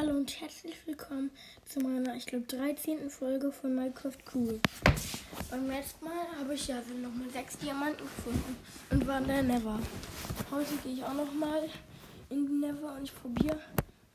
[0.00, 1.32] Hallo und herzlich willkommen
[1.64, 3.10] zu meiner, ich glaube, 13.
[3.10, 4.60] Folge von Minecraft Cool.
[5.50, 8.56] Beim letzten Mal habe ich ja nochmal sechs Diamanten gefunden
[8.90, 9.80] und war in der Never.
[10.52, 11.68] Heute gehe ich auch nochmal
[12.30, 13.58] in die Never und ich probiere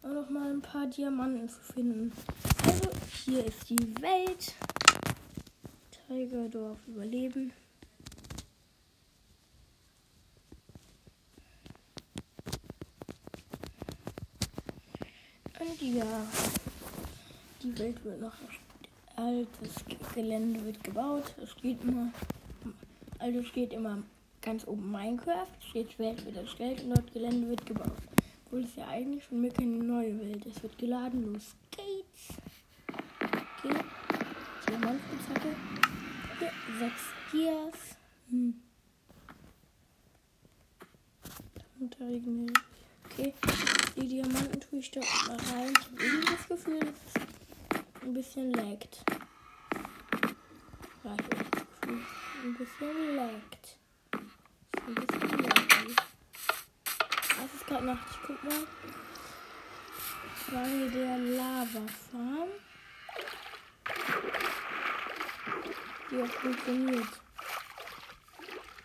[0.03, 2.13] auch nochmal ein paar Diamanten zu finden.
[2.65, 2.89] Also,
[3.25, 4.53] hier ist die Welt.
[6.07, 7.51] Tigerdorf überleben.
[15.79, 16.25] Ja,
[17.61, 18.33] die Welt wird noch
[19.15, 21.33] alt, das Gelände wird gebaut.
[21.41, 22.11] Es steht immer,
[23.19, 24.03] also steht immer
[24.41, 27.91] ganz oben Minecraft, steht Welt wird erstellt und dort Gelände wird gebaut.
[28.45, 30.61] Obwohl es ja eigentlich von mir keine neue Welt ist.
[30.61, 32.37] wird geladen, los geht's.
[33.57, 33.75] Okay,
[34.69, 35.55] Diamantspitzhacke.
[36.39, 37.01] Hier, sechs
[37.31, 37.97] Dias.
[38.29, 38.63] Hm.
[43.15, 43.31] Okay,
[43.95, 45.71] die Diamanten tue ich da mal rein.
[45.71, 49.05] Ich habe irgendwie das Gefühl, dass es ein bisschen laggt.
[51.03, 52.01] Ja, ich habe das Gefühl,
[52.43, 53.77] ein bisschen laggt.
[54.87, 55.95] Ein bisschen laggy.
[57.45, 58.07] Es ist gerade Nacht.
[58.09, 58.67] Ich guck mal.
[60.35, 62.49] Das war hier der Lava-Farm.
[66.09, 67.07] Die auch funktioniert.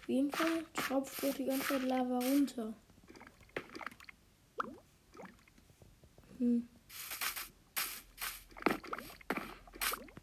[0.02, 2.74] Auf jeden Fall tropft dort die ganze Zeit Lava runter.
[6.38, 6.68] Hm.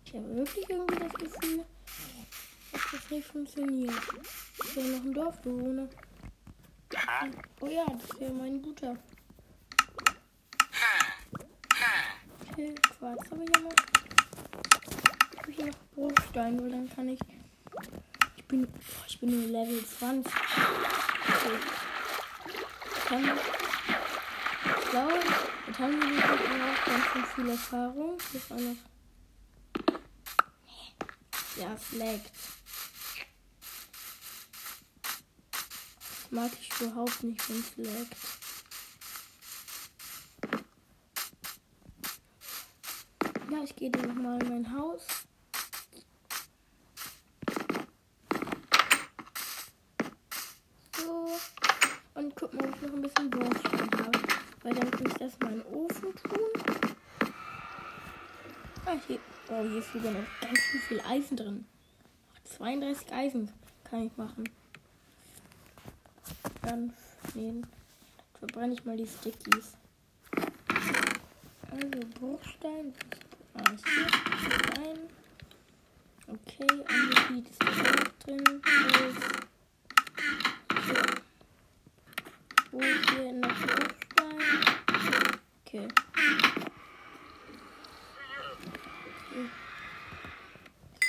[0.06, 1.66] Ich habe wirklich irgendwie das Gefühl,
[2.72, 3.94] dass das nicht funktioniert.
[4.64, 5.90] Ich habe noch ein Dorfbewohner.
[7.60, 8.96] Oh ja, das wäre mein guter.
[12.50, 13.76] Okay, Quarz habe ich ja noch.
[15.38, 17.20] Habe ich noch Bruchstein, weil dann kann ich.
[18.38, 18.68] Ich bin.
[19.10, 20.34] Ich bin nur Level 20.
[20.34, 21.58] Okay.
[22.96, 23.40] Ich kann
[24.96, 25.20] glaube,
[25.68, 28.18] mit Handel auch ganz schön viel Erfahrung.
[28.32, 28.76] Das war noch.
[31.58, 32.32] Ja, es laggt.
[35.02, 38.16] Das mag ich überhaupt nicht, wenn es laggt.
[43.52, 45.06] Ja, ich gehe dann nochmal in mein Haus.
[50.98, 51.38] So.
[52.14, 54.05] Und guck mal, ob ich noch ein bisschen habe.
[54.66, 56.50] Weil dann kann ich das mal in den Ofen tun.
[58.84, 61.66] Ah, hier, oh, hier ist sogar noch ganz viel Eisen drin.
[62.46, 63.52] 32 Eisen
[63.84, 64.50] kann ich machen.
[66.64, 66.92] Dann
[67.36, 67.62] nee,
[68.40, 69.78] verbrenne ich mal die Stickies.
[71.70, 72.92] Also Bruchstein.
[73.54, 75.00] Ah, ist hier rein.
[76.28, 78.62] Okay, Angebiet ist auch drin.
[80.88, 80.94] So.
[82.72, 83.15] Noch Bruchstein?
[85.76, 85.88] Okay.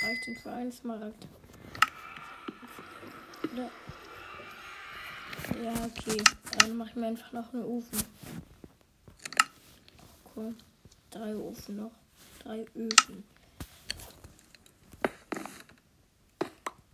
[0.01, 1.25] Reicht denn für einen Smaragd?
[3.53, 3.69] Oder?
[5.63, 6.21] Ja, okay.
[6.59, 8.03] Dann mache ich mir einfach noch einen Ofen.
[10.35, 10.53] Cool.
[11.11, 11.91] Drei Ofen noch.
[12.43, 13.23] Drei Öfen.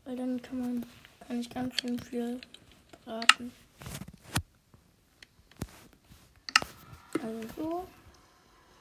[0.05, 0.85] Weil dann kann man,
[1.27, 2.39] kann ich ganz schön viel
[3.03, 3.51] braten.
[7.23, 7.87] Also so.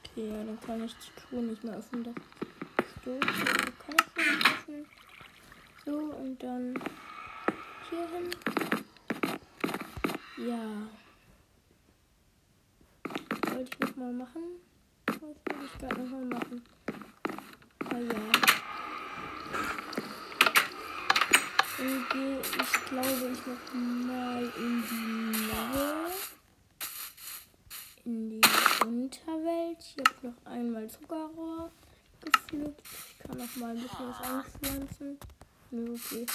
[0.05, 2.03] Okay, ja, dann kann ich die Truhe nicht mehr öffnen.
[2.03, 2.13] Das
[2.85, 3.19] ist doof.
[3.19, 4.85] Dann kann ich nicht öffnen.
[5.85, 6.79] So, und dann
[7.89, 8.35] hier hin.
[10.37, 10.87] Ja.
[13.53, 14.43] Wollte ich nochmal machen?
[15.05, 16.63] Was wollte ich gerade nochmal machen?
[17.89, 18.13] Ah ja.
[21.77, 26.02] Dann gehe ich, glaube ich, nochmal in die Nähe
[28.05, 28.41] in die
[28.85, 29.81] Unterwelt.
[29.81, 31.71] Hier habe ich noch einmal Zuckerrohr
[32.21, 32.81] gepflückt.
[33.09, 35.17] Ich kann noch mal ein bisschen was anpflanzen.
[35.71, 36.25] Nö, okay.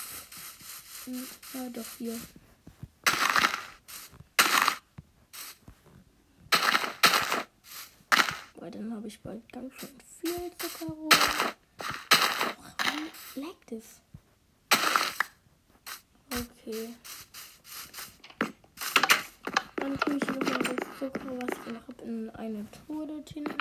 [1.05, 2.19] Hm, ja, doch hier.
[8.57, 11.09] Weil dann habe ich bald ganz schön viel Zuckerrohr.
[12.77, 14.01] Warum leckt es?
[16.31, 16.95] Okay.
[19.77, 23.55] Dann tue ich nochmal das Zucker, was ich noch habe, in eine Truhe dort hinten.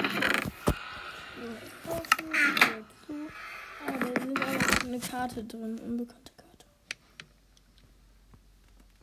[3.86, 6.66] Ah, da sind auch eine Karte drin, unbekannte Karte.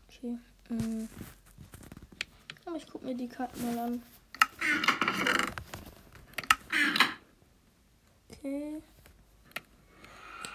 [0.08, 0.36] Okay.
[0.69, 1.08] Mhm.
[2.64, 4.02] Aber ich gucke mir die Karten mal an.
[8.30, 8.82] Okay.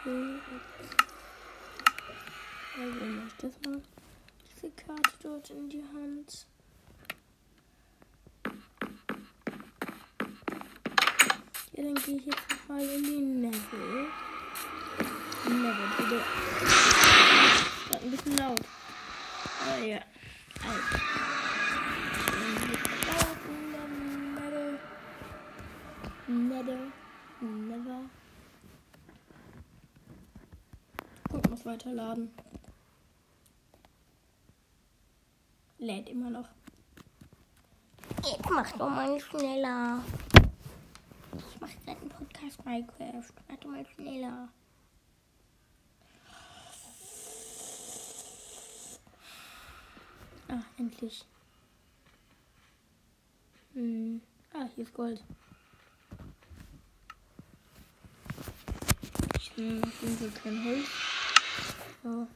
[0.03, 0.39] Okay.
[2.77, 3.81] Also mache ich das mal
[4.51, 6.45] diese Karte dort in die Hand.
[11.79, 14.07] Gehe ich jetzt nochmal in die Level.
[15.45, 16.15] Level, bitte.
[17.89, 18.59] Ist ein bisschen laut.
[19.61, 19.99] Aber ja.
[20.67, 21.03] Also.
[26.27, 26.77] Never.
[27.41, 28.01] Never.
[31.29, 32.31] Gut, muss weiterladen.
[35.77, 36.49] Lädt immer noch.
[38.25, 40.03] Jetzt mach doch mal schneller.
[41.39, 43.31] Ich mach gerade einen Podcast Minecraft.
[43.61, 44.49] Doch mal schneller.
[50.47, 51.23] Ah, endlich.
[53.73, 54.21] Hm.
[54.53, 55.23] Ah, hier ist Gold.
[59.37, 60.87] Ich nehme auf jeden kein Holz.
[62.03, 62.27] So.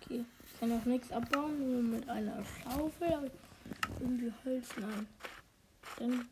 [0.00, 0.24] Okay.
[0.44, 3.12] Ich kann auch nichts abbauen, nur mit einer Schaufel.
[3.12, 3.30] Aber
[4.00, 5.08] irgendwie Holz, nein.
[5.98, 6.28] Dann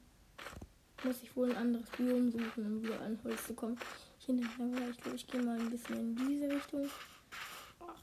[1.05, 3.79] muss ich wohl ein anderes Biom suchen, um wieder an Holz zu kommen.
[4.19, 6.91] Ich hinterher, ich glaube, ich gehe mal ein bisschen in diese Richtung.
[7.81, 7.95] Ach,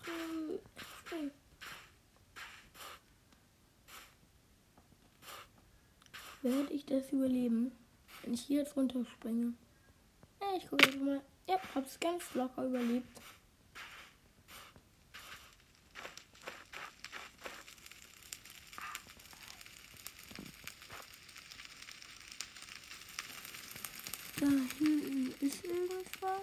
[1.06, 1.32] spring.
[6.42, 7.72] Werde ich das überleben,
[8.22, 9.54] wenn ich hier jetzt runterspringe?
[10.42, 11.22] Ja, ich gucke jetzt mal.
[11.48, 13.08] Ja, hab's ganz locker überlebt.
[24.40, 26.42] Da hinten ist irgendwas.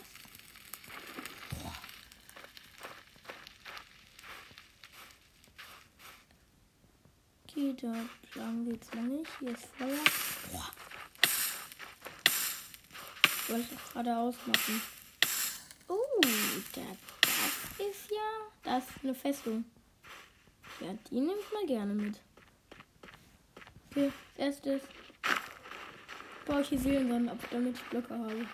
[7.82, 7.94] Da
[8.34, 9.30] lang geht's noch nicht.
[9.38, 9.96] Hier ist Feuer.
[13.48, 14.82] Soll ich auch gerade ausmachen.
[15.88, 16.20] Oh,
[16.74, 16.82] da,
[17.22, 18.50] das ist ja.
[18.62, 19.64] Das ist eine Festung.
[20.80, 22.20] Ja, die nimmt man gerne mit.
[23.90, 24.82] Okay, erstes
[26.46, 28.46] baue ich hier Seelensonnen ab, damit ich Blöcke habe.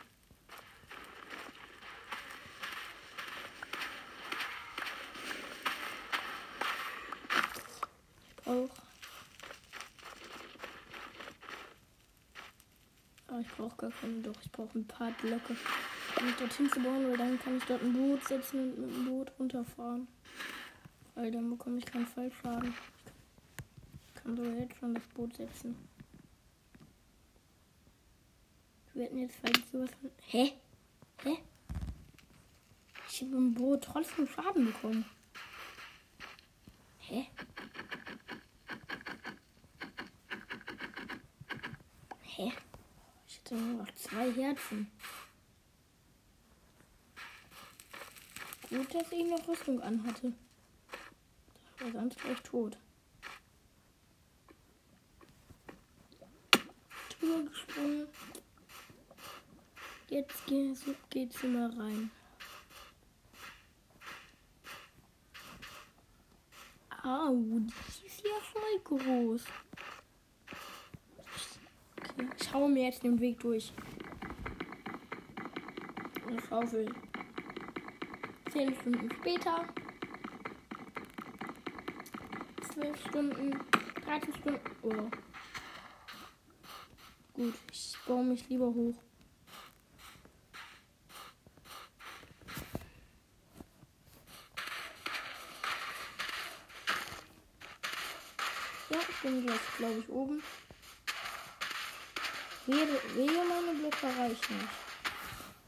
[8.29, 8.71] Ich brauche.
[13.29, 15.57] Aber ich brauche gar keine, doch ich brauche ein paar Blöcke,
[16.21, 19.05] um dorthin zu bauen, weil dann kann ich dort ein Boot setzen und mit dem
[19.07, 20.09] Boot runterfahren.
[21.15, 22.75] Weil dann bekomme ich keinen Fallschaden.
[24.09, 25.77] Ich kann so jetzt schon das Boot setzen.
[28.93, 30.11] Wir hätten jetzt vielleicht sowas von.
[30.27, 30.53] Hä?
[31.23, 31.39] Hä?
[33.09, 35.05] Ich habe im Boot trotzdem Schaden bekommen.
[36.99, 37.27] Hä?
[42.23, 42.53] Hä?
[43.51, 44.91] Nur noch zwei Herzen.
[48.69, 50.33] Gut, dass ich noch Rüstung anhatte.
[51.77, 52.77] Ich war sonst gleich tot.
[57.11, 58.09] Drüber gesprungen.
[60.09, 62.11] Jetzt geht's, geht's immer rein.
[67.05, 69.45] Au, die ist ja voll groß.
[72.19, 73.73] Ich schaue mir jetzt den Weg durch.
[76.27, 76.95] Eine Schaufel.
[78.51, 79.65] Zehn Stunden später.
[82.73, 83.61] Zwölf Stunden.
[84.05, 84.61] 13 Stunden.
[84.83, 85.11] Oh.
[87.35, 88.95] Gut, ich baue mich lieber hoch.
[98.89, 100.43] Ja, ich bin jetzt, glaube ich, oben.
[102.67, 102.99] Meine
[103.79, 104.69] Blöcke reichen nicht.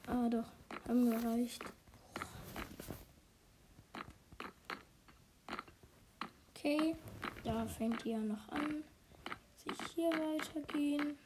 [0.07, 0.47] Ah, doch.
[0.89, 1.63] Haben gereicht.
[6.51, 6.97] Okay.
[7.45, 8.83] Da fängt die ja noch an.
[9.59, 11.19] Sich hier weitergehen.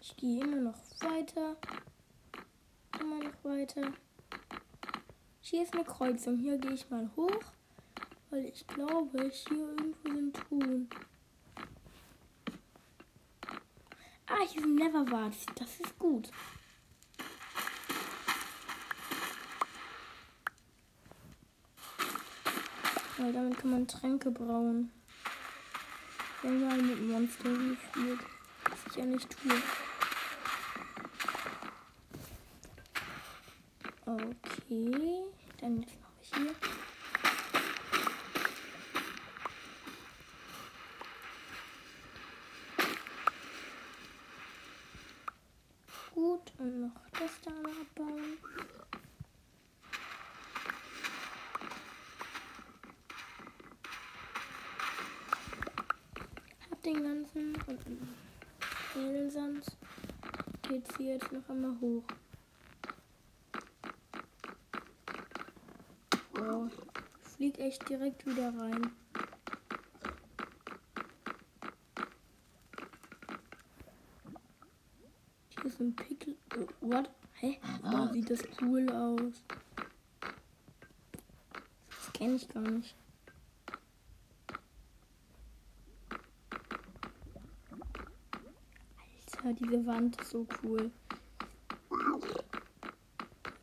[0.00, 1.56] Ich gehe immer noch weiter.
[2.98, 3.92] Immer noch weiter.
[5.40, 6.38] Hier ist eine Kreuzung.
[6.38, 7.52] Hier gehe ich mal hoch,
[8.30, 10.88] weil ich glaube, hier irgendwo sind Truhen.
[14.26, 15.44] Ah, hier sind Neverwarts.
[15.56, 16.30] Das ist gut.
[23.18, 24.92] Weil damit kann man Tränke brauen.
[26.42, 27.50] Wenn man mit Monster
[27.90, 28.20] spielt.
[28.64, 29.60] Was ich ja nicht tue.
[34.06, 35.24] Okay.
[35.60, 36.54] Dann jetzt noch hier.
[46.14, 48.38] Gut, und noch das da abbauen.
[56.84, 57.54] den ganzen
[58.96, 59.64] Edelsand
[60.62, 62.04] geht's hier jetzt noch einmal hoch.
[66.38, 66.68] Oh,
[67.22, 68.90] ich flieg echt direkt wieder rein.
[75.50, 76.36] Hier ist ein Pickel.
[76.56, 77.10] Oh, what?
[77.34, 77.60] Hä?
[77.84, 79.42] Oh, das cool aus.
[81.88, 82.94] Das kenne ich gar nicht.
[89.42, 90.92] Alter, diese Wand ist so cool.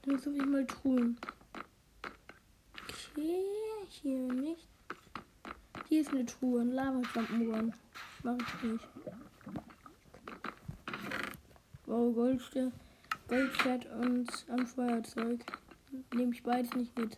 [0.01, 1.17] Dann soll ich mal tun.
[3.13, 3.43] Okay,
[3.89, 4.67] hier nicht.
[5.87, 7.73] Hier ist eine Truhe, ein Lava-Jump'n'Run.
[8.23, 8.87] Mach ich nicht.
[11.85, 12.71] Wow, Goldste,
[13.27, 15.39] Goldschwert und ein Feuerzeug.
[16.13, 17.17] Nehme ich beides nicht mit.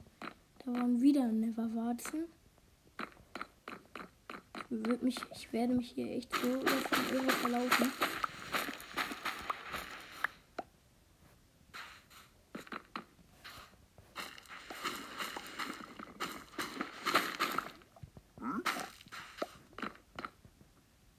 [0.65, 2.25] Da waren wieder Neverwarzen.
[4.69, 7.91] Ich, mich, ich werde mich hier echt so irre verlaufen.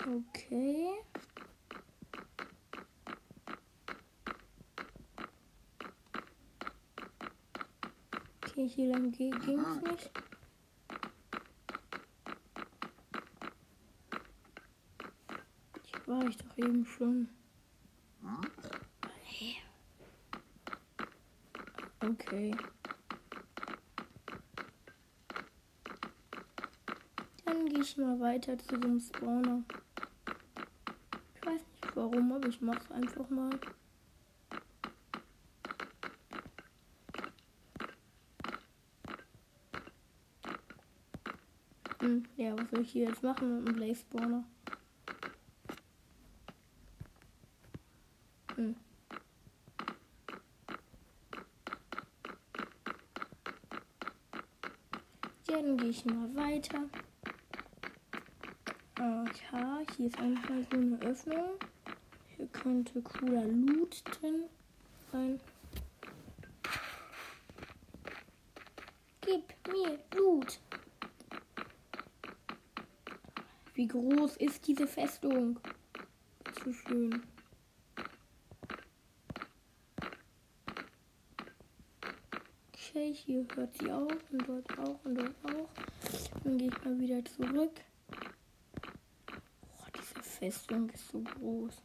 [0.03, 0.91] Okay.
[8.43, 10.11] Okay, hier lang ging es nicht.
[15.85, 17.29] Hier war ich doch eben schon.
[22.03, 22.55] Okay.
[27.45, 29.63] Dann gehe ich mal weiter zu dem Spawner.
[31.35, 33.51] Ich weiß nicht warum, aber ich mache es einfach mal.
[42.11, 44.45] Hm, ja, was soll ich hier jetzt machen mit dem Blaze Spawner?
[48.57, 48.75] Hm.
[55.49, 56.83] Ja, dann gehe ich mal weiter.
[58.97, 61.51] Aha, hier ist einfach so eine Öffnung.
[62.37, 64.47] Hier könnte cooler Loot drin
[65.13, 65.41] sein.
[69.21, 70.59] Gib mir Loot.
[73.81, 75.59] Wie groß ist diese Festung?
[76.63, 77.23] Zu schön.
[82.75, 85.71] Okay, hier hört sie auf und dort auch und dort auch.
[86.45, 87.73] Dann gehe ich mal wieder zurück.
[88.93, 91.83] Oh, diese Festung ist so groß.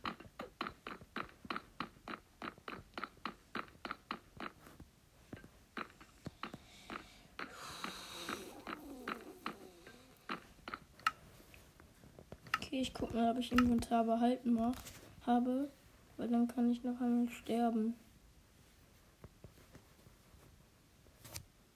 [12.75, 14.73] Okay, ich guck mal, ob ich Inventar behalten mach,
[15.27, 15.69] habe,
[16.17, 17.93] weil dann kann ich noch einmal sterben.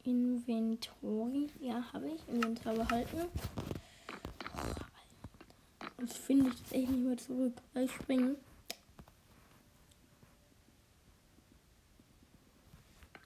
[0.03, 2.27] Inventory, ja, habe ich.
[2.27, 3.27] Inventar behalten.
[5.97, 7.53] Sonst finde ich das echt nicht mehr zurück.
[7.75, 8.35] Ich springe.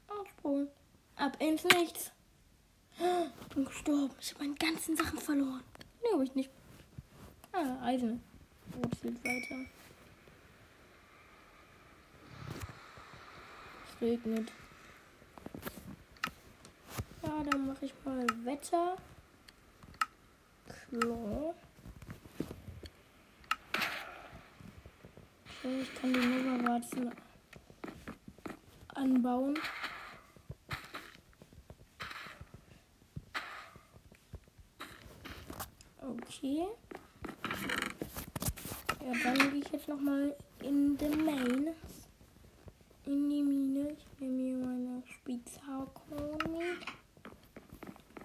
[0.10, 0.68] Aufsprung.
[1.16, 2.12] Ab ins Nichts.
[3.00, 4.14] Ich bin gestorben.
[4.20, 5.64] Ich habe meine ganzen Sachen verloren.
[6.02, 6.50] Nee, habe ich nicht.
[7.56, 8.20] Ah, Eisen.
[8.72, 9.70] Wurzelt weiter.
[13.86, 14.52] Es regnet.
[17.22, 18.98] Ja, dann mache ich mal Wetter.
[20.68, 21.54] Klar.
[25.46, 27.12] Okay, ich kann die Nova-Warzen
[28.96, 29.60] anbauen.
[36.02, 36.68] Okay.
[39.06, 41.70] Ja, dann gehe ich jetzt nochmal in the Main.
[43.06, 43.98] In die Mine.
[43.98, 46.80] Ich nehme mir meine Spitzhaarkorn mit.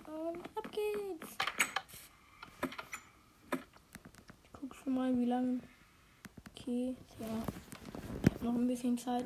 [0.06, 1.36] Und ab geht's.
[4.44, 5.58] Ich guck schon mal, wie lange.
[6.52, 7.26] Okay, ja.
[8.22, 9.24] Ich habe noch ein bisschen Zeit.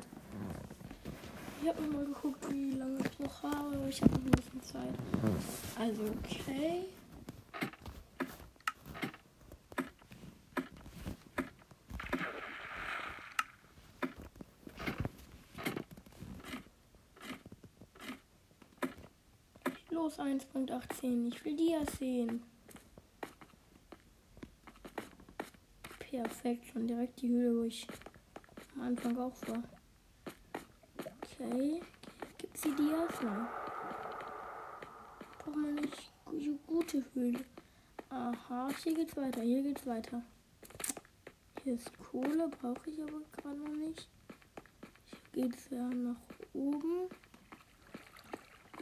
[1.61, 3.77] Ich habe mal geguckt, wie lange ich noch habe.
[3.89, 4.95] Ich habe noch ein bisschen Zeit.
[5.77, 6.85] Also, okay.
[20.03, 21.29] Los 1.18.
[21.29, 22.43] Ich will Dias sehen.
[25.97, 27.87] Perfekt, schon direkt die Höhle, wo ich
[28.75, 29.63] am Anfang auch war.
[30.97, 31.81] Okay.
[32.37, 33.13] Gibt's die Dias?
[33.23, 33.47] Nein.
[35.39, 36.11] Braucht man nicht
[36.67, 37.39] gute Höhle.
[38.09, 40.21] Aha, hier geht's weiter, hier geht's weiter.
[41.63, 44.09] Hier ist Kohle, brauche ich aber gerade noch nicht.
[45.33, 46.19] Hier geht es ja nach
[46.53, 47.07] oben.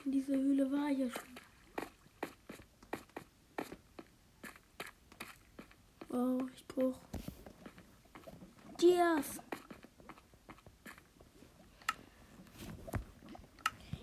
[0.03, 1.31] In dieser Höhle war ich ja schon.
[6.09, 6.99] Wow, ich brauche
[8.81, 9.39] Dias.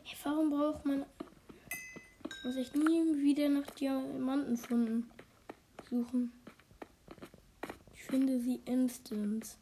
[0.05, 1.05] Hey, warum braucht man...
[2.29, 5.11] Ich muss echt nie wieder nach Diamantenfunden
[5.91, 6.33] suchen.
[7.95, 9.59] Ich finde sie instant.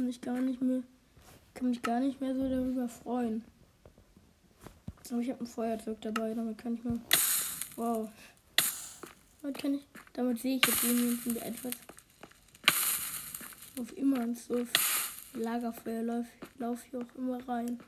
[0.00, 0.82] Kann mich gar nicht mehr,
[1.52, 3.44] kann mich gar nicht mehr so darüber freuen.
[5.10, 7.00] Aber ich habe ein Feuerzeug dabei, damit kann ich mal.
[7.76, 8.08] Wow.
[9.42, 9.82] Damit kann ich.
[10.14, 11.74] Damit sehe ich jetzt irgendwie etwas.
[13.78, 14.66] Auf immer ins so
[15.34, 16.28] Lagerfeuer laufe
[16.58, 17.78] lauf ich auch immer rein.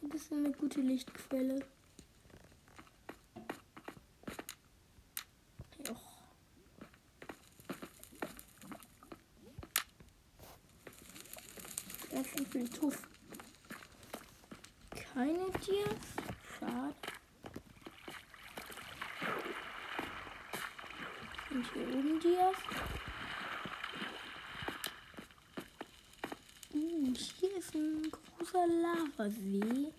[0.00, 1.62] Das ist eine gute Lichtquelle.
[12.14, 12.98] Das ist viel Tuff.
[14.90, 15.88] Keine Tiers.
[16.58, 16.94] Schade.
[21.50, 22.56] Und hier oben Tiers.
[26.74, 29.92] Uh, hier ist ein großer Lavasee.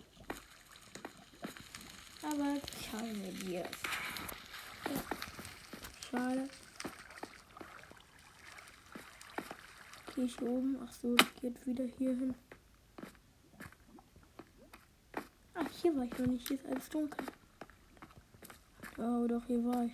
[2.22, 2.60] Aber
[2.92, 3.68] keine Tiers.
[6.10, 6.50] Schade.
[10.14, 10.78] Gehe ich oben?
[10.84, 12.36] Ach so, geht wieder hier hin.
[15.54, 16.48] Ach, hier war ich noch nicht.
[16.48, 17.26] Hier ist alles dunkel.
[18.98, 19.94] Oh, doch, hier war ich.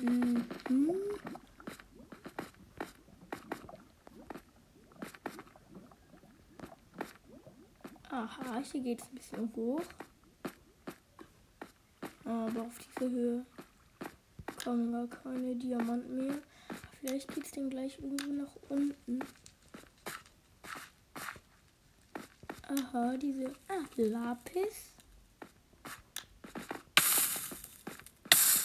[0.00, 0.44] Mhm.
[8.12, 9.82] Aha, hier geht es ein bisschen hoch.
[12.24, 13.46] Aber auf diese Höhe
[14.64, 16.38] kommen gar keine Diamanten mehr.
[16.98, 19.20] Vielleicht geht es dann gleich irgendwo nach unten.
[22.68, 23.52] Aha, diese.
[23.68, 24.94] Ah, Lapis.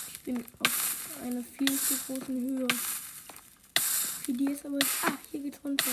[0.08, 2.68] Ich bin auf einer viel zu großen Höhe.
[4.24, 4.80] Für die ist aber.
[5.04, 5.92] Ah, hier geht's runter.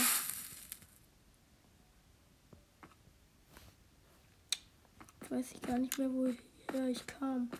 [5.32, 7.50] Weiß ich gar nicht mehr, wo ich kam.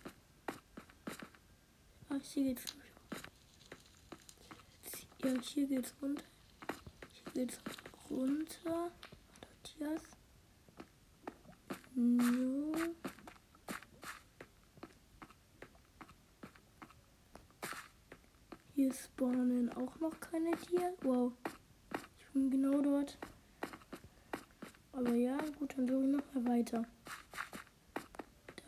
[2.10, 2.64] Ach, hier geht's.
[5.24, 6.24] Ja, hier geht's runter.
[7.08, 7.58] Hier geht's
[8.10, 8.92] runter.
[9.40, 10.02] Matthias.
[11.94, 12.72] No.
[18.74, 20.92] Hier spawnen auch noch keine Tiere.
[21.00, 21.32] Wow.
[22.18, 23.16] Ich bin genau dort.
[24.92, 26.84] Aber ja, gut, dann suche ich noch mal weiter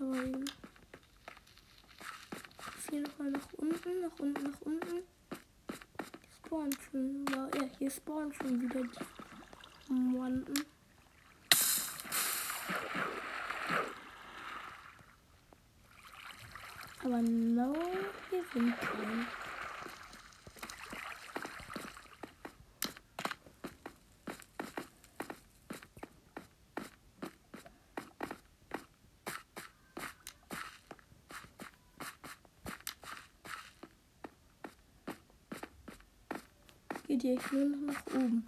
[0.00, 0.44] rein.
[2.90, 5.02] Hier nochmal nach unten, nach unten, nach unten.
[6.36, 7.24] Spawn schon.
[7.32, 10.64] Ja, hier spawnen schon wieder die Monden.
[17.02, 17.74] Aber no,
[18.30, 18.74] hier sind
[37.24, 38.46] geht jetzt nur noch nach oben.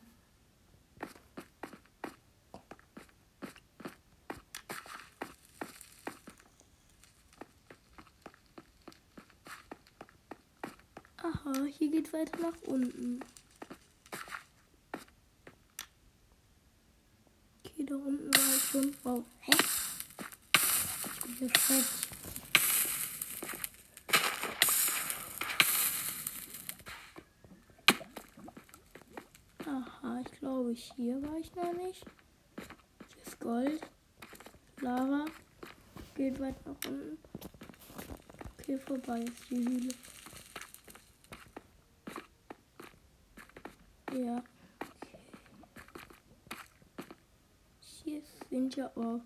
[11.17, 13.21] Aha, hier geht weiter nach unten.
[17.65, 18.95] Okay, da unten war ich schon.
[19.05, 19.25] Wow.
[19.41, 19.53] Hä?
[21.15, 22.07] Ich bin hier schrecklich.
[30.47, 31.39] glaube ich, hier war
[31.97, 33.15] ich.
[33.15, 33.81] Hier ist Gold.
[34.81, 35.25] Lava.
[36.15, 37.19] Geht weit nach unten.
[38.59, 39.95] Okay, vorbei ist die Höhle.
[44.13, 44.43] Ja.
[44.81, 45.19] Okay.
[47.81, 49.21] Hier sind ja auch.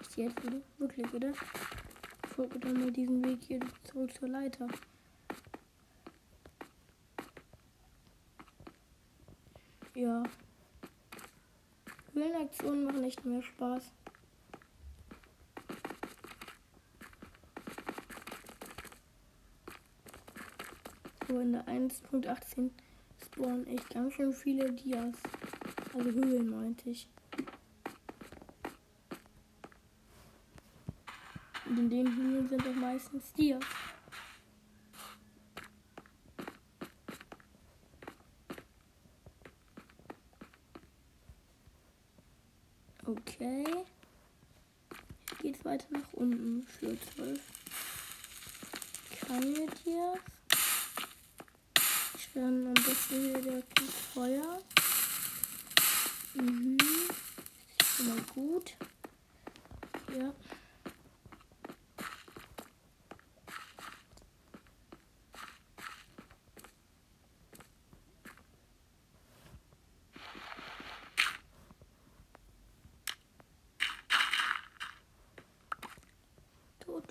[0.00, 0.60] Ist jetzt wieder?
[0.78, 1.32] Wirklich, oder?
[1.32, 4.68] Ich folge dann mal diesen Weg hier zurück zur Leiter.
[9.94, 10.22] Ja.
[12.14, 13.92] Höhlenaktionen machen nicht mehr Spaß.
[21.32, 22.70] Tor in der 1.18
[23.24, 25.16] spawnen echt ganz schön viele Dias.
[25.94, 27.08] Also Höhlen meinte ich.
[31.64, 33.64] Und in den Höhlen sind auch meistens Dias.
[43.06, 43.64] Okay.
[45.30, 47.40] Jetzt geht's weiter nach unten für 12.
[49.26, 50.18] Keine Tiers.
[52.34, 53.62] Dann am besten hier der
[54.14, 54.62] Feuer.
[56.32, 56.78] Mhm.
[56.80, 58.74] Ist schon mal gut.
[60.18, 60.32] Ja.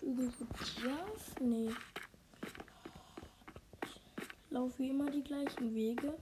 [0.01, 1.35] Irgendwo Tias?
[1.39, 1.69] Nee.
[3.83, 6.13] Ich laufe immer die gleichen Wege.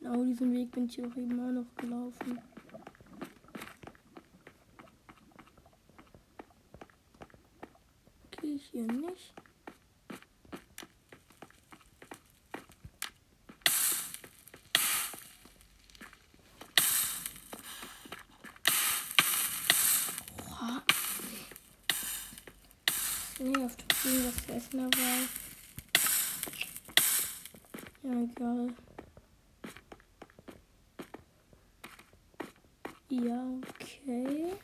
[0.00, 2.38] Genau diesen Weg bin ich auch eben auch noch gelaufen.
[8.32, 9.32] Gehe ich hier nicht?
[20.36, 20.82] Boah.
[23.38, 25.28] Nee, auf der Bühne was zu essen dabei.
[28.02, 28.74] Ja, egal.
[33.12, 34.54] Ja, okay.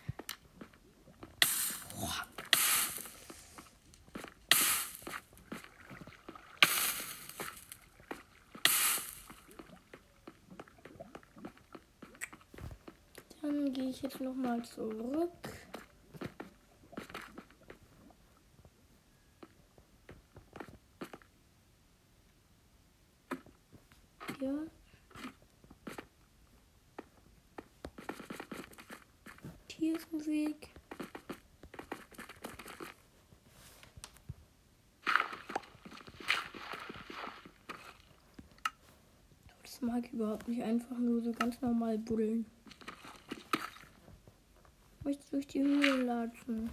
[13.42, 15.30] Dann gehe ich jetzt noch mal zurück.
[24.40, 24.54] Ja.
[29.78, 30.70] Hier ist ein Weg.
[39.62, 42.46] Das mag überhaupt nicht einfach nur so ganz normal buddeln.
[44.98, 46.70] Ich möchte durch die Höhe latschen.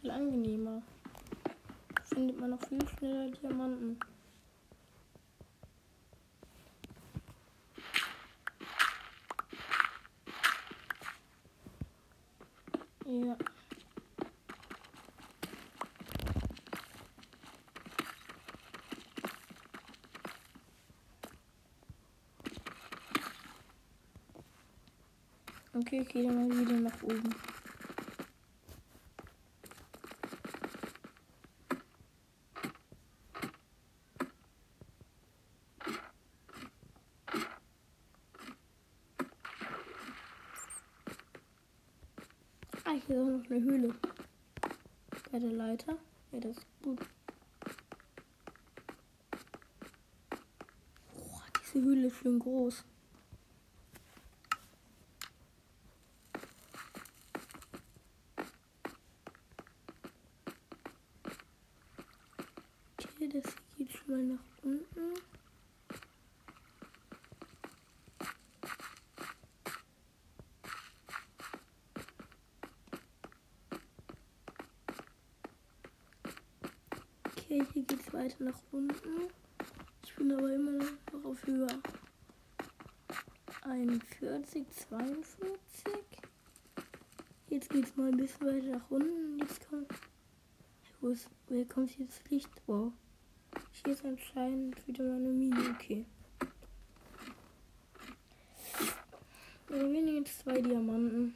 [0.00, 0.82] Viel angenehmer.
[2.04, 3.98] Findet man noch viel schneller Diamanten.
[13.06, 13.36] Ja.
[25.92, 27.34] Okay, ich gehe mal wieder nach oben.
[42.84, 43.94] Ah, hier ist auch noch eine Höhle.
[45.30, 45.98] Bei der Leiter.
[46.30, 47.00] Ja, das ist gut.
[51.12, 52.82] Boah, diese Höhle ist schön groß.
[63.22, 65.14] Okay, das geht schon mal nach unten.
[77.24, 79.30] Okay, hier geht's weiter nach unten.
[80.04, 81.66] Ich bin aber immer noch auf Höhe
[83.62, 85.92] 41, 42.
[87.48, 89.38] Jetzt geht's mal ein bisschen weiter nach unten.
[89.38, 89.88] Jetzt kommt.
[91.00, 92.50] Wo ist, wer kommt jetzt Licht?
[92.66, 92.92] Wow.
[93.70, 95.76] Hier ist anscheinend wieder mal eine Mine.
[95.76, 96.06] Okay.
[99.68, 101.34] Wir gewinnen jetzt zwei Diamanten.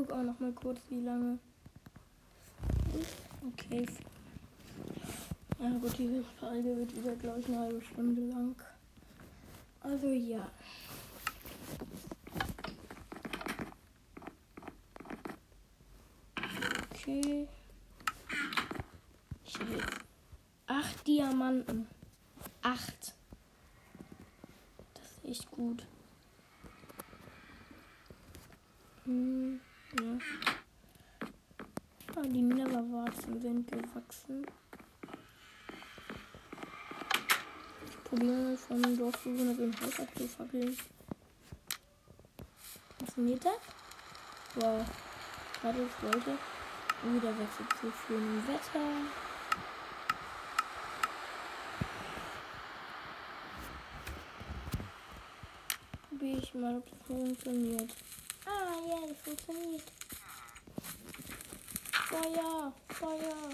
[0.00, 1.38] guck auch noch mal kurz, wie lange.
[3.46, 3.86] Okay.
[5.58, 8.54] Ja gut, die Folge wird wieder, glaube ich, eine halbe Stunde lang.
[9.80, 10.50] Also ja.
[16.90, 17.48] Okay.
[19.44, 19.78] Ich habe
[20.66, 21.86] acht Diamanten.
[22.62, 23.14] Acht.
[24.94, 25.86] Das ist echt gut.
[29.04, 29.60] Hm.
[29.98, 30.18] Ja.
[32.22, 34.44] Ah, die Neverwarzen sind gewachsen.
[38.04, 40.76] probieren wir von Dorfbewohner so ein Haus abzufackeln.
[42.98, 43.58] Funktioniert das?
[44.56, 44.84] Wow.
[45.62, 46.38] Gerade Leute.
[47.04, 48.80] Wieder wechselt zu schönem Wetter.
[56.08, 57.94] Probiere ich mal, ob das funktioniert.
[58.44, 59.84] Ah, ja, das funktioniert.
[62.10, 63.50] Feuer, Feuer.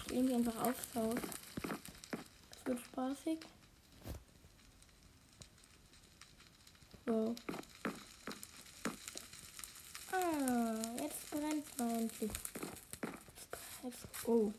[0.00, 1.20] Stehen die einfach aufs Haus.
[2.50, 3.38] Das wird spaßig.
[7.04, 7.34] So.
[10.12, 12.32] Ah, jetzt brennt es endlich.
[14.24, 14.50] Oh.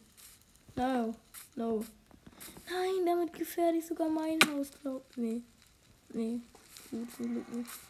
[0.76, 1.16] No,
[1.56, 1.84] no.
[2.70, 5.04] Nein, damit gefährde ich sogar mein Haus, glaub.
[5.18, 5.42] Nee.
[6.14, 6.42] Nee.
[6.92, 7.89] Gut, zum Glück nicht.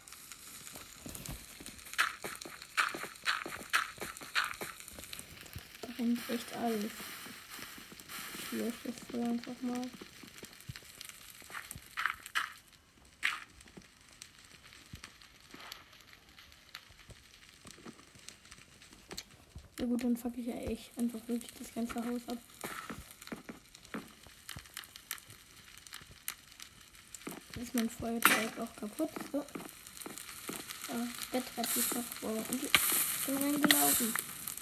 [6.00, 6.92] Brennt echt alles.
[8.38, 9.82] Ich lösche das einfach mal.
[19.78, 22.38] Ja gut, dann fuck ich ja echt einfach wirklich das ganze Haus ab.
[27.56, 29.10] Jetzt ist mein Feuerzeug auch kaputt.
[29.32, 29.40] So.
[30.88, 32.30] Ah, Bett hat sich noch vor.
[32.30, 34.14] Und reingelaufen.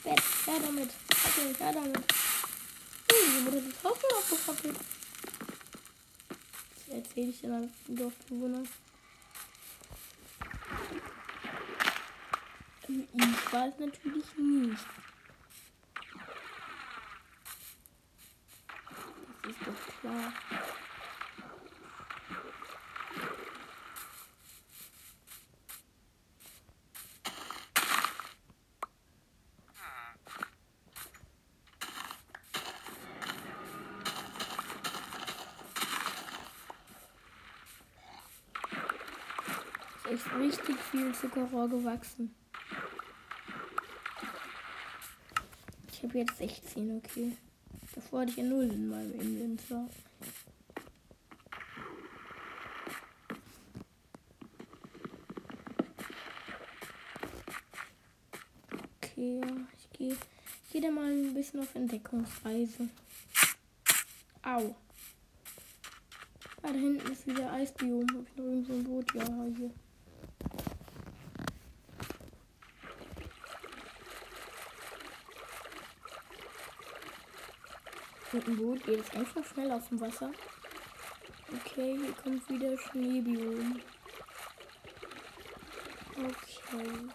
[0.03, 0.90] Bett, her damit.
[1.28, 1.96] Okay, her damit.
[1.96, 4.76] Hm, hier wurde das Haus noch abgefackelt.
[6.86, 8.62] Das erzähle ich den Dorfbewohner.
[12.88, 14.86] Ich weiß natürlich nicht.
[19.42, 20.32] Das ist doch klar.
[40.11, 42.35] Ist richtig viel Zuckerrohr gewachsen.
[45.92, 47.37] Ich habe jetzt 16, okay.
[47.94, 49.88] Davor hatte ich ja 0 in meinem Inventar.
[59.03, 59.40] Okay,
[59.77, 60.16] ich gehe
[60.73, 62.88] geh da mal ein bisschen auf Entdeckungsreise.
[64.42, 64.77] Au.
[66.62, 68.07] Ah, da hinten ist wieder Eisbiom.
[68.14, 69.14] Hab ich noch irgend so ein Boot?
[69.14, 69.25] Ja,
[69.57, 69.73] hier.
[78.38, 80.31] Mit dem Boot geht es einfach schnell auf dem Wasser.
[81.53, 83.81] Okay, hier kommt wieder Schneebiom.
[86.14, 87.09] Okay.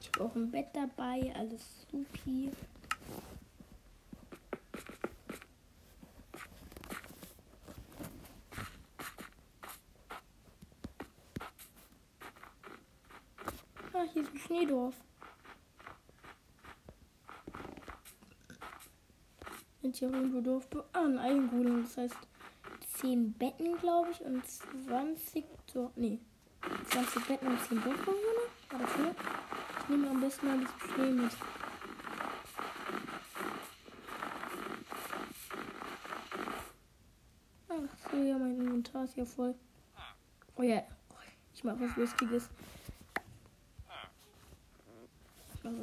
[0.00, 1.60] Ich habe auch ein Bett dabei, alles
[1.90, 2.52] supi.
[13.96, 14.94] Ah, hier ist ein Schneedorf.
[19.82, 20.68] Jetzt hier irgendwo Dorf.
[20.92, 21.82] Ah, ein Eigengrudel.
[21.82, 22.16] Das heißt
[22.98, 26.20] 10 Betten, glaube ich, und 20 so, nee.
[26.90, 28.46] 20 Betten und 10 Dorfbewohner.
[28.70, 29.14] War das so?
[29.80, 31.32] Ich nehme am besten mal das Schnee mit.
[37.68, 39.56] Ach so, ja, mein Inventar ist ja voll.
[40.54, 40.84] Oh ja,
[41.52, 42.48] ich mache was Lustiges.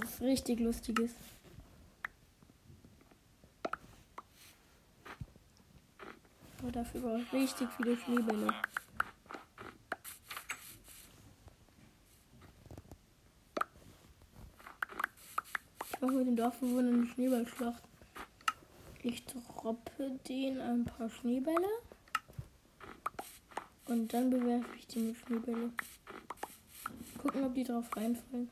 [0.02, 1.12] Was richtig Lustiges.
[6.60, 8.52] Aber dafür brauche ich richtig viele Schneebälle.
[15.86, 17.84] Ich mache mit den Dorfbewohnern eine Schneeballschlacht.
[19.04, 21.70] Ich droppe denen ein paar Schneebälle.
[23.86, 25.72] Und dann bewerfe ich die mit Schneebälle.
[27.20, 28.50] Gucken, ob die drauf reinfallen.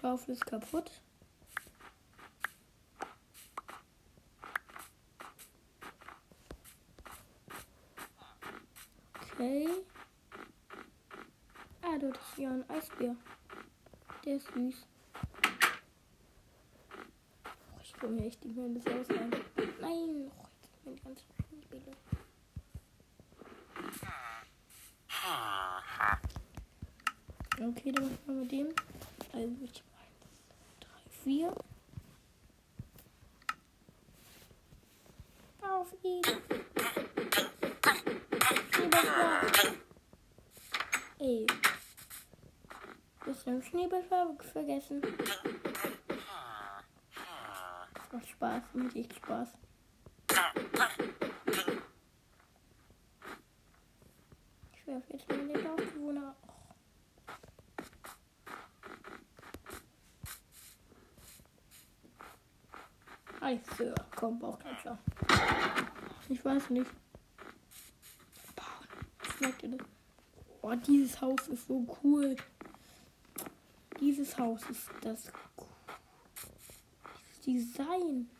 [0.00, 0.90] Schaufel ist kaputt.
[9.32, 9.68] Okay.
[11.82, 13.14] Ah, dort ist ja ein Eisbier.
[14.24, 14.86] Der ist süß.
[17.44, 19.06] Oh, ich komme mir echt die Hände aus.
[19.08, 21.96] Nein, oh, jetzt ist meine ganz Spiele.
[27.62, 28.68] Okay, dann machen wir mit dem.
[29.32, 29.82] Also ich
[31.20, 31.54] 1, 3, 4.
[35.62, 36.22] Auf ihn.
[41.18, 41.46] Ey.
[43.24, 45.02] Bisschen Schneeballschlag vergessen.
[47.94, 49.48] Das macht Spaß, macht echt Spaß.
[54.72, 56.34] Ich werfe jetzt mal den Dorfbewohner.
[63.50, 63.94] Eisföhr.
[64.14, 64.98] Komm, Bauchklatscher.
[66.28, 66.90] Ich weiß nicht.
[68.54, 69.86] Boah, schmeckt ihr das?
[70.62, 72.36] Oh, dieses Haus ist so cool.
[73.98, 75.32] Dieses Haus ist das
[77.44, 78.30] Design.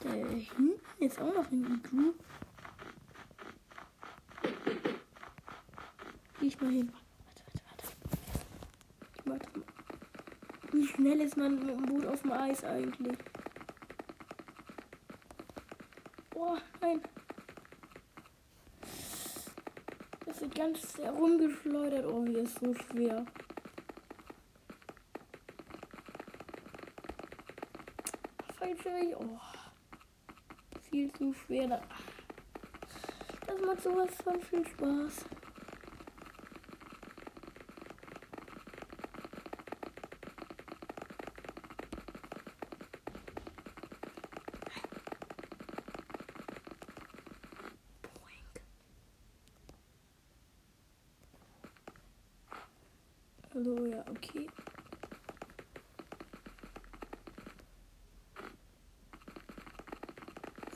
[0.00, 2.12] Da hinten ist auch noch ein Igloo.
[6.38, 6.92] Geh ich mal hin.
[7.24, 7.86] Warte, warte,
[9.24, 9.48] warte.
[9.48, 9.66] warte mal.
[10.72, 13.18] Wie schnell ist man mit dem Boot auf dem Eis eigentlich?
[16.32, 17.00] Oh, nein.
[20.26, 22.06] Das wird ganz herumgeschleudert.
[22.06, 23.26] Oh, hier ist so schwer.
[28.56, 29.16] Falsche.
[29.18, 29.40] Oh.
[30.88, 31.66] Viel zu schwer.
[31.66, 31.80] Da.
[33.48, 35.24] Das macht sowas von viel Spaß.
[53.54, 54.48] Also ja, okay.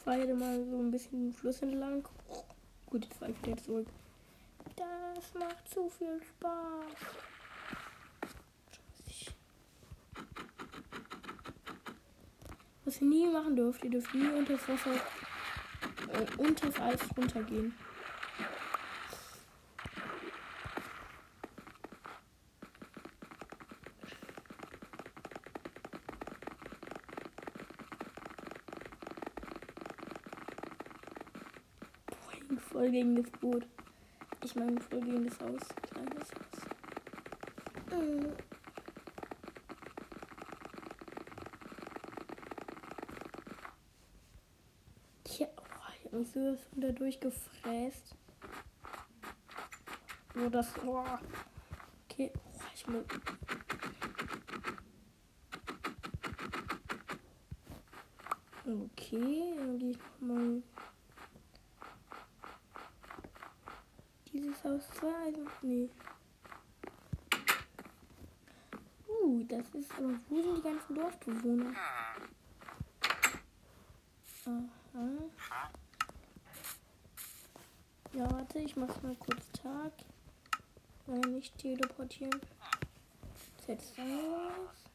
[0.05, 2.07] Fahre mal so ein bisschen den Fluss entlang.
[2.87, 3.89] Gut, jetzt fahre ich wieder zurück.
[4.77, 6.93] Das macht zu viel Spaß.
[12.85, 17.01] Was ihr nie machen dürft, ihr dürft nie unter das Wasser, äh, unter das Eis
[17.17, 17.75] runtergehen.
[32.89, 33.67] Voll gegen das Boot.
[34.45, 35.61] Ich meine voll gegen das Haus.
[35.83, 36.59] Kleines Haus.
[45.25, 45.63] Tja, oh,
[45.99, 48.15] ich habe mich so da durchgefräst.
[50.35, 50.69] So das.
[50.87, 51.05] Oh.
[52.05, 53.05] Okay, oh, ich muss.
[58.65, 60.63] Okay, dann gehe ich nochmal.
[64.49, 65.47] Dieses Haus 2, also.
[65.61, 65.91] Nee.
[69.07, 69.93] Uh, das ist.
[69.93, 71.75] Aber wo sind die ganzen Dorfbewohner?
[74.47, 75.71] Aha.
[78.15, 79.93] Ja, warte, ich mach mal kurz Tag.
[81.05, 82.41] Weil nicht teleportieren.
[83.67, 84.89] Setzt aus.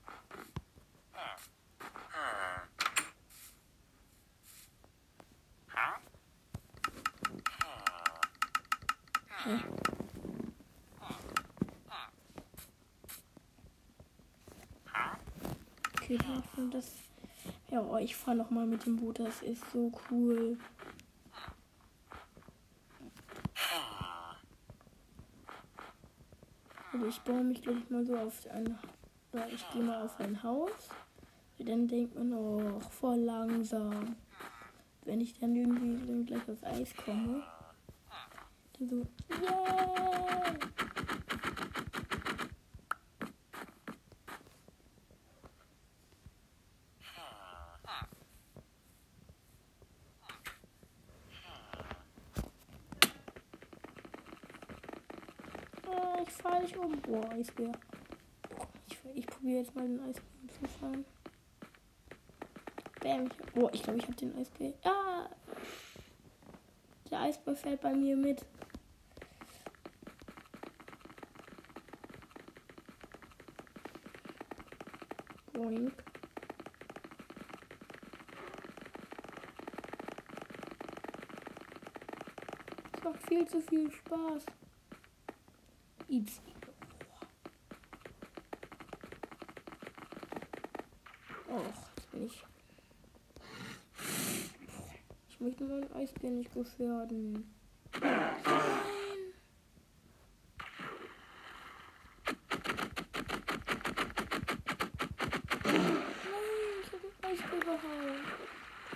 [16.03, 16.17] Okay,
[16.71, 16.91] das.
[17.69, 19.19] Ja, oh, ich fahre noch mal mit dem Boot.
[19.19, 20.57] Das ist so cool.
[26.93, 28.77] Also ich baue mich gleich mal so auf ein.
[29.51, 30.71] Ich gehe mal auf ein Haus.
[31.57, 34.15] Und dann denkt man, oh, voll langsam.
[35.03, 37.43] Wenn ich dann irgendwie gleich aufs Eis komme.
[38.89, 40.57] So, yeah!
[55.87, 56.91] Ah, ich fahre nicht um.
[57.01, 57.71] Boah, Eisbär.
[58.87, 60.23] Ich, ich probiere jetzt mal den Eisbär
[60.59, 61.05] zu fahren.
[62.99, 63.27] Bam.
[63.27, 64.73] Ich, boah, ich glaube, ich habe den Eisbär.
[64.83, 65.29] Ah!
[67.09, 68.45] Der Eisbär fährt bei mir mit.
[75.53, 75.93] Boink.
[82.97, 84.45] Es macht viel zu viel Spaß.
[86.07, 86.39] Easy.
[91.49, 91.63] Och,
[91.95, 92.45] jetzt bin ich.
[95.29, 97.51] Ich möchte mein Eisbär nicht gefährden.
[97.99, 98.35] Nein.
[98.43, 98.63] Nein,
[106.81, 108.19] ich habe den Eisbär behauen.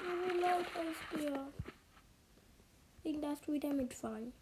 [0.03, 1.47] Mir so leid, Eisbär.
[3.07, 4.33] Deswegen darfst du wieder mitfahren.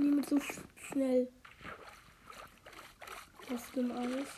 [0.00, 1.28] Niemand so sch schnell.
[3.52, 4.28] Auf dem Eis.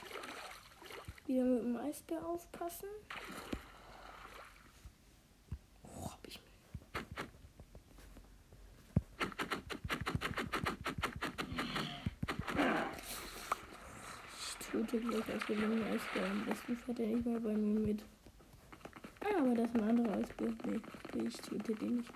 [1.26, 2.88] Wieder mit dem Eisbär aufpassen.
[5.82, 6.40] Oh, hab ich
[14.38, 16.30] Ich töte gleich aus dem Eisbär.
[16.30, 18.02] Am besten fährt er nicht mehr bei mir mit.
[19.20, 20.54] Ah, aber das ist ein anderer Eisbär.
[20.64, 22.10] Nee, ich töte den nicht.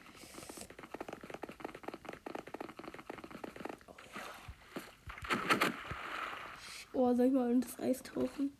[7.14, 8.52] Oh, soll ich mal in das Eis tauchen?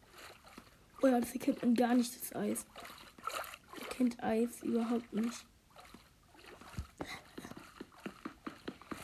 [1.03, 2.65] Oh ja, das erkennt man gar nicht, das Eis.
[3.81, 5.45] Er kennt Eis überhaupt nicht.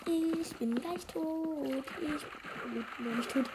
[0.07, 1.85] Ich bin gleich tot.
[2.01, 3.51] Ich bin nicht tot.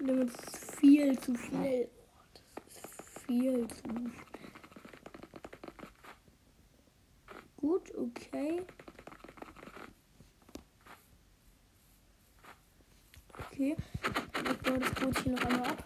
[0.00, 1.88] Limit ist viel zu schnell.
[1.88, 4.10] Oh, das ist viel zu schnell.
[7.56, 8.62] Gut, okay.
[13.50, 13.76] Okay.
[14.34, 15.84] Ich baue das Boot hier noch einmal ab.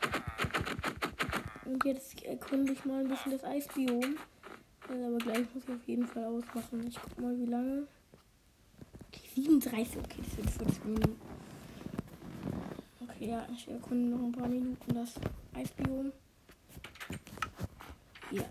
[1.65, 4.17] Und jetzt erkunde ich mal ein bisschen das Eisbiom.
[4.89, 6.87] Also aber gleich muss ich auf jeden Fall ausmachen.
[6.87, 7.89] Ich guck mal, wie lange.
[9.09, 9.97] Okay, 37.
[9.97, 11.32] Okay, das sind 40 Minuten.
[13.23, 15.15] Ja, ich erkunde noch ein paar Minuten das
[15.55, 16.13] Eisbiom.
[18.33, 18.43] Ja.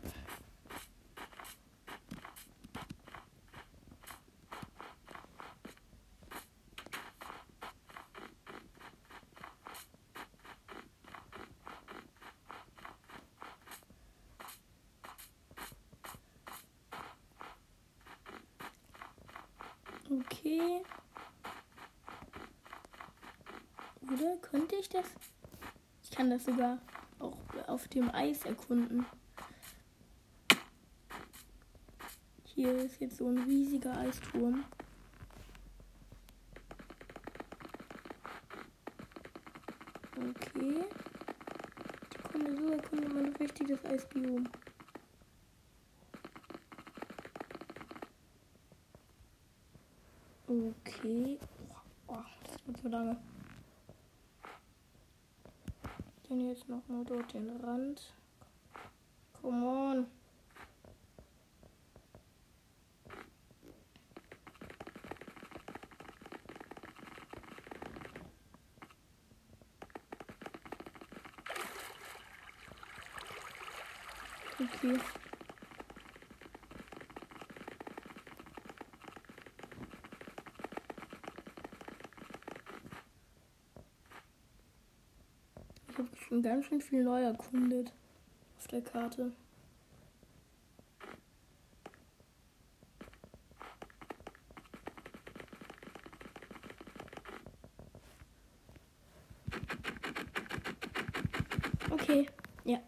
[20.09, 20.81] Okay.
[24.13, 25.05] Oder könnte ich das?
[26.03, 26.77] Ich kann das sogar
[27.19, 29.05] auch auf dem Eis erkunden.
[32.45, 34.63] Hier ist jetzt so ein riesiger Eisturm.
[40.17, 40.85] Okay.
[42.15, 44.47] Sekunde, so erkundet man richtig das Eisbiom.
[50.47, 51.39] Okay.
[52.07, 53.17] Oh, das wird so lange.
[56.31, 58.13] Dann jetzt noch mal dort den Rand.
[59.41, 60.07] Come on.
[74.57, 75.01] Okay.
[85.89, 86.09] Ich habe
[86.41, 87.91] ganz schön viel neu erkundet
[88.57, 89.31] auf der Karte.
[101.89, 102.27] Okay,
[102.65, 102.79] ja.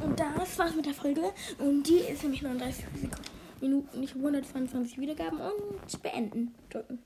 [0.00, 1.22] Und das war's mit der Folge.
[1.58, 2.84] Und die ist nämlich 39
[3.60, 4.02] Minuten.
[4.02, 6.97] Ich habe 122 Wiedergaben und beenden drücken.